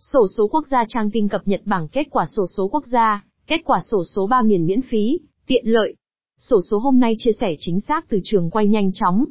[0.00, 3.24] Sổ số quốc gia trang tin cập nhật bảng kết quả sổ số quốc gia,
[3.46, 5.94] kết quả sổ số 3 miền miễn phí, tiện lợi.
[6.38, 9.24] Sổ số hôm nay chia sẻ chính xác từ trường quay nhanh chóng.